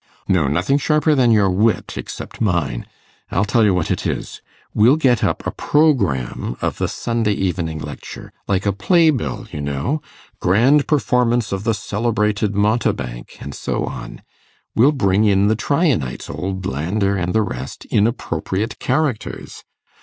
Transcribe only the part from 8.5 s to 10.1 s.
a play bill, you know